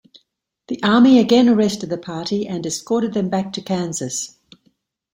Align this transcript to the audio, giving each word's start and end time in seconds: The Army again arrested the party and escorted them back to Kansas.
The 0.67 0.81
Army 0.81 1.19
again 1.19 1.47
arrested 1.47 1.91
the 1.91 1.97
party 1.99 2.47
and 2.47 2.65
escorted 2.65 3.13
them 3.13 3.29
back 3.29 3.53
to 3.53 3.61
Kansas. 3.61 4.35